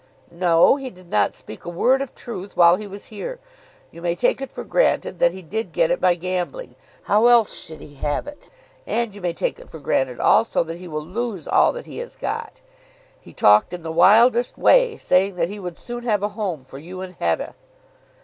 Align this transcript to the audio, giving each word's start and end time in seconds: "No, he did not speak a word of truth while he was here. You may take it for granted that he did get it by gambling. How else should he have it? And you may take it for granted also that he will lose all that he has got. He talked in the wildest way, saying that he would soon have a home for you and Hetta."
"No, 0.31 0.77
he 0.77 0.89
did 0.89 1.11
not 1.11 1.35
speak 1.35 1.63
a 1.63 1.69
word 1.69 2.01
of 2.01 2.15
truth 2.15 2.57
while 2.57 2.75
he 2.75 2.87
was 2.87 3.05
here. 3.13 3.37
You 3.91 4.01
may 4.01 4.15
take 4.15 4.41
it 4.41 4.51
for 4.51 4.63
granted 4.63 5.19
that 5.19 5.31
he 5.31 5.43
did 5.43 5.71
get 5.73 5.91
it 5.91 6.01
by 6.01 6.15
gambling. 6.15 6.73
How 7.03 7.27
else 7.27 7.53
should 7.53 7.81
he 7.81 7.93
have 7.97 8.25
it? 8.25 8.49
And 8.87 9.13
you 9.13 9.21
may 9.21 9.33
take 9.33 9.59
it 9.59 9.69
for 9.69 9.77
granted 9.77 10.19
also 10.19 10.63
that 10.63 10.79
he 10.79 10.87
will 10.87 11.05
lose 11.05 11.47
all 11.47 11.71
that 11.73 11.85
he 11.85 11.99
has 11.99 12.15
got. 12.15 12.61
He 13.19 13.31
talked 13.31 13.73
in 13.73 13.83
the 13.83 13.91
wildest 13.91 14.57
way, 14.57 14.97
saying 14.97 15.35
that 15.35 15.49
he 15.49 15.59
would 15.59 15.77
soon 15.77 16.03
have 16.03 16.23
a 16.23 16.29
home 16.29 16.63
for 16.63 16.79
you 16.79 17.01
and 17.01 17.15
Hetta." 17.19 17.53